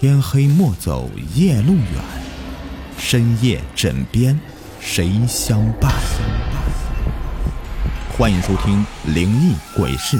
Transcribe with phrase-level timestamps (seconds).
[0.00, 2.04] 天黑莫走夜路远，
[2.98, 4.38] 深夜枕边
[4.78, 5.92] 谁相伴？
[8.16, 10.16] 欢迎收听《灵异鬼事》，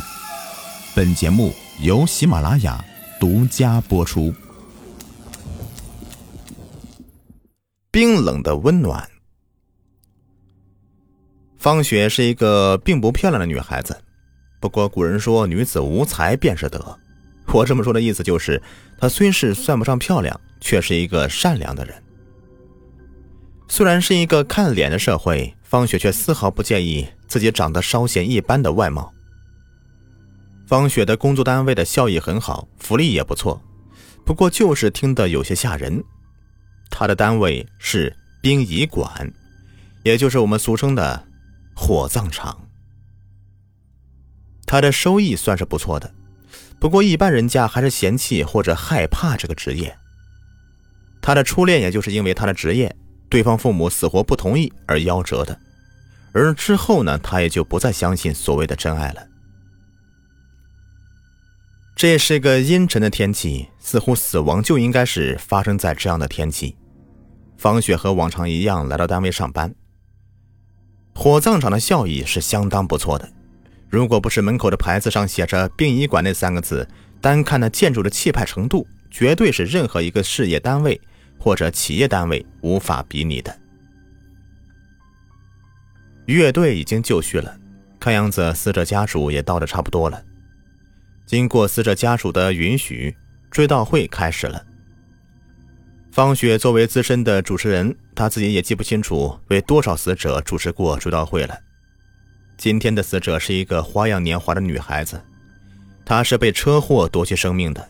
[0.97, 2.85] 本节目由喜马拉雅
[3.21, 4.35] 独家播出。
[7.93, 9.09] 冰冷的温暖。
[11.57, 13.97] 方雪是一个并不漂亮的女孩子，
[14.59, 16.99] 不过古人说女子无才便是德。
[17.53, 18.63] 我这么说的意思就是，
[18.99, 22.03] 她虽是算不上漂亮，却是一个善良的人。
[23.69, 29.13] 虽然是一个看脸的社会，方雪却丝毫不介意自己长得稍显一般的外貌。
[30.67, 33.61] 方雪的工作单位的效益很好，福利也不错，
[34.25, 36.03] 不过就是听得有些吓人。
[36.91, 39.33] 她的单位是殡仪馆，
[40.03, 41.27] 也就是我们俗称的
[41.75, 42.69] 火葬场。
[44.67, 46.15] 她的收益算是不错的。
[46.81, 49.97] 不过，一般人家还是嫌弃或者害怕这个职业。
[51.21, 52.95] 他的初恋也就是因为他的职业，
[53.29, 55.59] 对方父母死活不同意而夭折的。
[56.33, 59.27] 而之后呢，他也就不再相信所谓的真爱了。
[61.97, 66.77] 这是个阴沉的天气，似乎死亡就应该是发生在这样的天气。
[67.57, 69.75] 方雪和往常一样来到单位上班。
[71.13, 73.29] 火葬场的效益是相当不错的。
[73.91, 76.87] 如果不是门口的牌子上写着“殡仪馆”那三个字，
[77.21, 81.01] 单看那建筑的气派程度，绝对是任何一个事业单位
[81.39, 83.59] 或者企业单位无法比拟的。
[86.27, 87.59] 乐队已经就绪了，
[87.99, 90.23] 看样子死者家属也到的差不多了。
[91.25, 93.17] 经过死者家属的允许，
[93.51, 94.63] 追悼会开始了。
[96.13, 101.59] 方雪作为资深的主持人，她自己也记不清楚为多少死者主持过追悼会了。
[102.59, 105.23] 今天的死者是一个花样年华的女孩子，
[106.05, 107.89] 她是被车祸夺去生命的。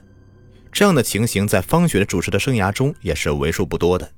[0.71, 4.09] 这样的情形在方雪的主持的生涯中也是为数不多的，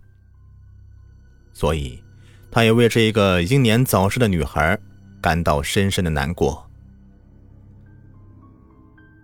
[1.52, 2.02] 所以，
[2.50, 4.76] 他也为这一个英年早逝的女孩
[5.20, 6.68] 感到深深的难过。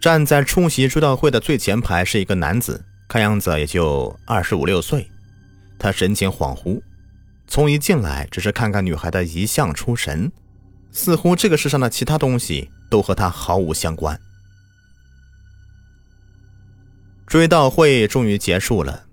[0.01, 5.11] 站在出席追悼会的最前排是一个男子，看样子也就二十五六岁，
[5.77, 6.81] 他神情恍惚，
[7.49, 10.31] 从一进来只是看看女孩的遗像出神。
[10.97, 14.19] 似乎这个世上的其他东西都和他毫无相关。
[17.27, 19.05] 追悼会终于结束了，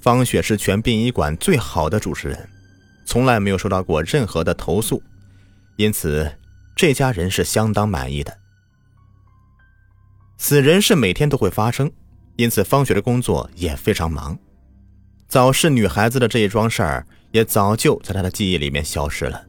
[0.00, 2.48] 方雪是全殡仪馆最好的主持人，
[3.06, 5.00] 从来没有收到过任何的投诉，
[5.76, 6.28] 因此
[6.74, 8.36] 这家人是相当满意的。
[10.38, 11.88] 死人是每天都会发生，
[12.34, 14.36] 因此方雪的工作也非常忙。
[15.28, 19.47] 早逝女孩子的这一桩事儿也早就在她的记忆里面消失了。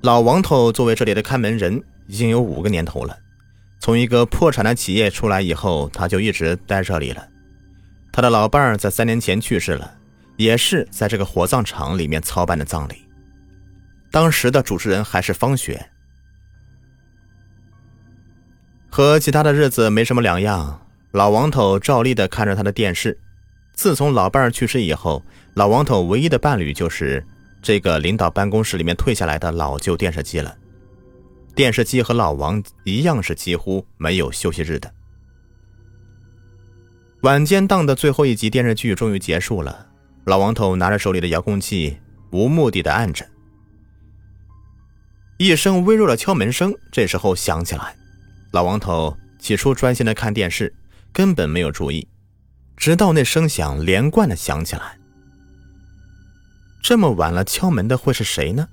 [0.00, 3.18] 老王头作为这里的看门人，已经有五个年头了。
[3.80, 7.28] 从一个破产的企业出来以后，他就一直待这里了。
[8.12, 9.98] 他的老伴儿在三年前去世了，
[10.36, 12.94] 也是在这个火葬场里面操办的葬礼。
[14.12, 15.90] 当时的主持人还是方雪，
[18.88, 20.80] 和其他的日子没什么两样。
[21.10, 23.18] 老王头照例的看着他的电视。
[23.74, 27.24] 自从老伴儿去世以后，老王头唯一的伴侣就是。
[27.68, 30.56] 这个领导办公室里面退下来的老旧电视机了，
[31.54, 34.90] 电视机和老王一样是几乎没有休息日的。
[37.24, 39.86] 晚间档的最后一集电视剧终于结束了，
[40.24, 41.98] 老王头拿着手里的遥控器，
[42.30, 43.22] 无目的的按着。
[45.36, 47.94] 一声微弱的敲门声这时候响起来，
[48.52, 50.74] 老王头起初专心的看电视，
[51.12, 52.08] 根本没有注意，
[52.78, 54.97] 直到那声响连贯的响起来。
[56.80, 58.68] 这么晚了，敲门的会是谁呢？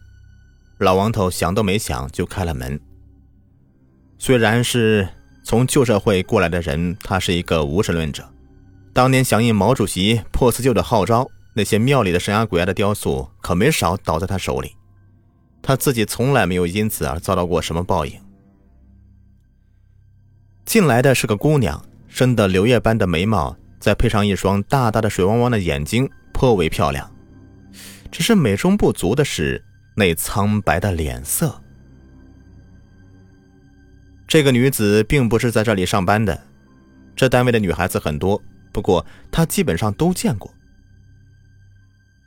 [0.77, 2.79] 老王头想都没想就开了门。
[4.17, 5.07] 虽然是
[5.43, 8.27] 从旧社会过来的人，他是一个无神论者。
[8.93, 14.75] 当年响应毛主席破四旧的号召，那些庙里的神啊鬼啊的雕塑可没少倒在他手里。
[15.61, 18.13] 他自己从来没有因此而遭到过什么报应。
[20.65, 27.09] 进来的是个姑娘，生的柳叶般的眉毛，再配上一双大大的水汪汪的眼睛，颇为漂亮。
[28.11, 29.63] 只是美中不足的是
[29.95, 31.61] 那苍白的脸色。
[34.27, 36.41] 这个女子并不是在这里上班的，
[37.15, 38.41] 这单位的女孩子很多，
[38.71, 40.51] 不过她基本上都见过。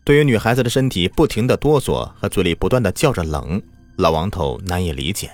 [0.05, 3.61] 对于女孩子的身体不停的哆嗦和嘴里不断的叫着冷，
[3.97, 5.31] 老王头难以理解。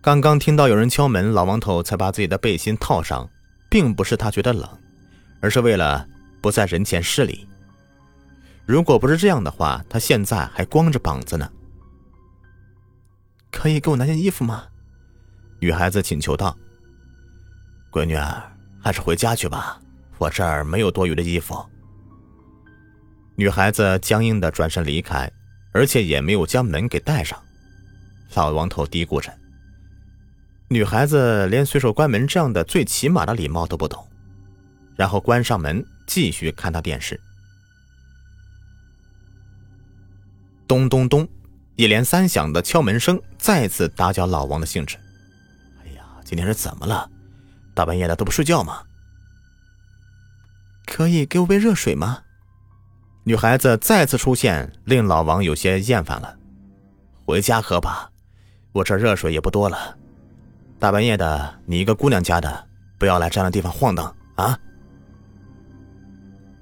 [0.00, 3.28] 刚刚听到有人敲门，老王头才把自己的背心套上，
[3.68, 4.66] 并不是他觉得冷，
[5.40, 6.06] 而是为了
[6.40, 7.46] 不在人前失礼。
[8.68, 11.50] 如果不是这样的话，他现在还光着膀子呢。
[13.50, 14.66] 可以给我拿件衣服吗？
[15.58, 16.54] 女孩子请求道。
[17.90, 18.14] 闺女，
[18.78, 19.80] 还是回家去吧，
[20.18, 21.64] 我这儿没有多余的衣服。
[23.36, 25.32] 女孩子僵硬的转身离开，
[25.72, 27.42] 而且也没有将门给带上。
[28.34, 29.32] 老王头嘀咕着
[30.68, 34.06] ：“女孩子连随手关门这样的最起码的礼貌都不懂。”
[34.94, 37.18] 然后关上门，继续看他电视。
[40.68, 41.26] 咚咚咚，
[41.76, 44.98] 一连三响的敲门声再次打搅老王的兴致。
[45.82, 47.10] 哎呀，今天是怎么了？
[47.74, 48.82] 大半夜的都不睡觉吗？
[50.84, 52.18] 可以给我杯热水吗？
[53.24, 56.36] 女孩子再次出现，令老王有些厌烦了。
[57.24, 58.10] 回家喝吧，
[58.72, 59.96] 我这热水也不多了。
[60.78, 62.66] 大半夜的，你一个姑娘家的，
[62.98, 64.58] 不要来这样的地方晃荡啊！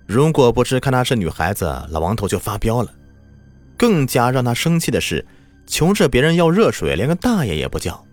[0.07, 2.93] 如果不是看她是女孩子，老王头就发飙了。
[3.77, 5.27] 更加让他生气的是，
[5.67, 8.05] 求着别人要热水，连个大爷也不叫。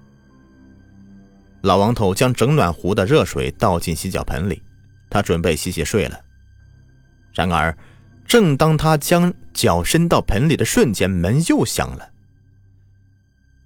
[1.61, 4.61] 老王头将整暖壶的热水倒进洗脚盆里，
[5.09, 6.19] 他准备洗洗睡了。
[7.33, 7.75] 然而，
[8.27, 12.09] 正当他将脚伸到盆里的瞬间，门又响了。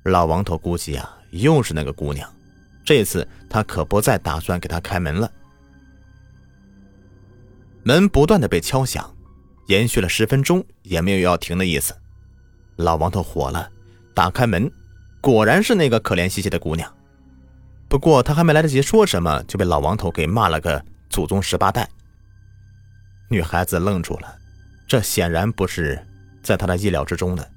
[0.04, 2.32] 老王头估计啊，又是那个姑娘，
[2.86, 5.32] 这次他可不再打算给她开门了。
[7.84, 9.14] 门不断的被敲响，
[9.68, 11.96] 延续了十分钟，也没有要停的意思。
[12.76, 13.70] 老王头火了，
[14.14, 14.70] 打开门，
[15.22, 16.92] 果然是那个可怜兮兮的姑娘。
[17.88, 21.88] 不过他还没来得及说什么，就被老王头给骂了个祖宗十八代。
[23.30, 24.38] 女孩子愣住了，
[24.88, 26.06] 这显然不是
[26.42, 27.50] 在他的意料之中的。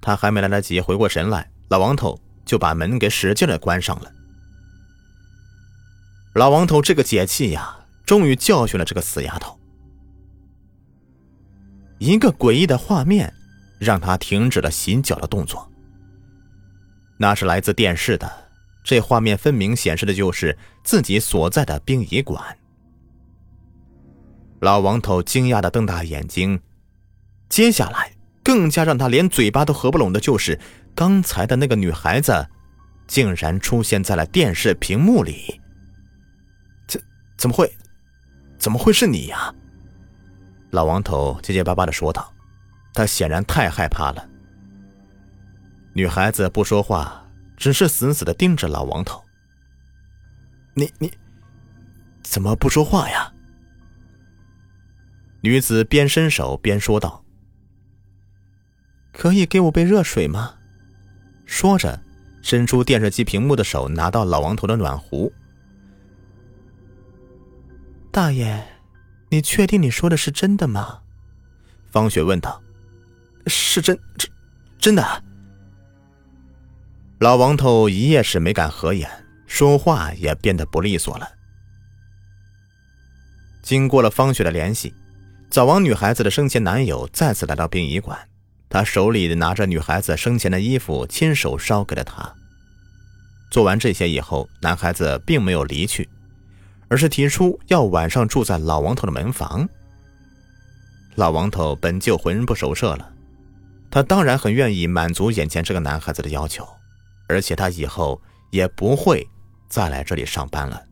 [0.00, 4.12] 他还没来得及回过神来，老王头就把门给使劲的关上了。
[6.34, 7.78] 老王头这个解气呀！
[8.04, 9.58] 终于教训了这个死丫头。
[12.02, 13.32] 一个诡异的画面
[13.78, 15.70] 让他停止了洗脚的动作。
[17.16, 18.28] 那是来自电视的，
[18.82, 22.42] 这画面分明显示的就是自己所在的殡仪馆。
[24.58, 26.60] 老王头惊讶的瞪大眼睛，
[27.48, 28.10] 接下来
[28.42, 30.58] 更加让他连嘴巴都合不拢的就是
[30.96, 32.48] 刚才的那个女孩子，
[33.06, 35.60] 竟然出现在了电视屏幕里。
[36.88, 37.00] 这
[37.36, 37.72] 怎么会？
[38.58, 39.54] 怎么会是你呀？
[40.72, 42.32] 老王头结结巴巴的说道，
[42.94, 44.26] 他显然太害怕了。
[45.92, 49.22] 女孩子不说话，只是死死的盯着老王头。
[50.72, 51.12] 你你，
[52.22, 53.30] 怎么不说话呀？
[55.42, 57.22] 女子边伸手边说道
[59.12, 60.54] ：“可以给我杯热水吗？”
[61.44, 62.00] 说着，
[62.40, 65.30] 伸出电视机屏幕的手，拿到老王头的暖壶。
[68.10, 68.66] 大爷，
[69.32, 70.98] 你确定你说的是真的吗？
[71.90, 72.62] 方雪问道。
[73.46, 74.30] 是真，真，
[74.78, 75.24] 真的。
[77.18, 79.10] 老王头一夜是没敢合眼，
[79.46, 81.26] 说话也变得不利索了。
[83.62, 84.94] 经过了方雪的联系，
[85.48, 88.28] 早亡女孩子的生前男友再次来到殡仪馆，
[88.68, 92.30] 他手里拿着女孩子生前的衣服，亲手烧给了她。
[93.50, 96.06] 做完这些以后，男孩子并没有离去。
[96.92, 99.66] 而是提出要晚上住在老王头的门房。
[101.14, 103.14] 老王头本就魂不守舍了，
[103.90, 106.68] 他当然很愿意满足眼前这个男孩子的要求，
[107.28, 109.26] 而且他以后也不会
[109.70, 110.82] 再来这里上班了。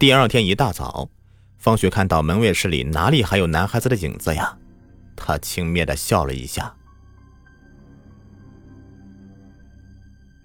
[0.00, 1.08] 第二天一大早，
[1.58, 4.58] 方雪看到门卫室里哪里还有男孩子的影子呀？
[5.14, 6.74] 他轻蔑的笑了一下。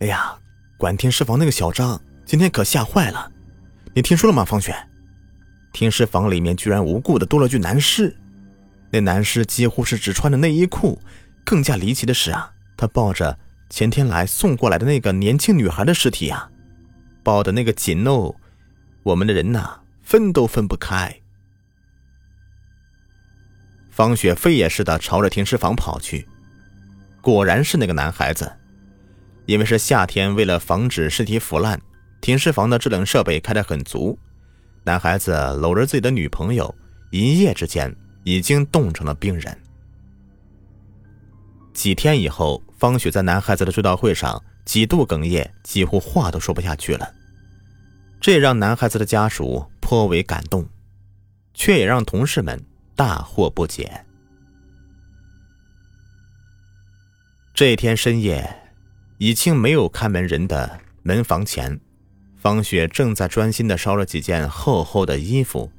[0.02, 0.38] 哎呀，
[0.78, 2.00] 管停尸房那个小张。
[2.26, 3.32] 今天可吓坏了，
[3.94, 4.76] 你听说了吗，方雪？
[5.72, 8.16] 停尸房里面居然无故的多了具男尸，
[8.92, 11.00] 那男尸几乎是只穿着内衣裤。
[11.44, 13.38] 更加离奇的是啊，他抱着
[13.70, 16.50] 前天来送过来的那个年轻女孩的尸体呀，
[17.22, 18.34] 抱的那个紧哦，
[19.04, 21.14] 我们的人呐分都分不开。
[23.92, 26.28] 方雪飞也似的朝着停尸房跑去，
[27.22, 28.52] 果然是那个男孩子，
[29.46, 31.80] 因为是夏天，为了防止尸体腐烂。
[32.24, 34.18] 停尸房的制冷设备开得很足，
[34.86, 36.74] 男孩子搂着自己的女朋友，
[37.12, 39.62] 一夜之间已经冻成了冰人。
[41.74, 47.14] 几天以后，方雪在男孩子的追悼会上几度哽咽，几乎话都说不下去了，
[48.22, 50.66] 这让男孩子的家属颇为感动，
[51.54, 52.58] 却也让同事们
[52.96, 54.06] 大惑不解。
[57.54, 58.72] 这天深夜，
[59.18, 61.78] 已经没有看门人的门房前。
[62.44, 65.72] 方雪正在专心的烧了几件厚厚的衣服，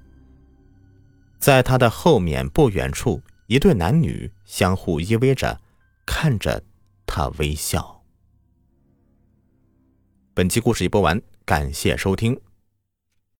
[1.38, 5.60] 在他的后面不远处，一对男女相互依偎着，
[6.06, 6.62] 看着
[7.04, 8.02] 他微笑。
[10.32, 12.40] 本期故事已播完，感谢收听。